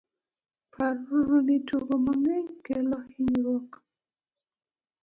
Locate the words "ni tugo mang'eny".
1.47-2.47